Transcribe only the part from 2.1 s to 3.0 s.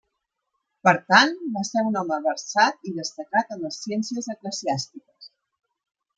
versat i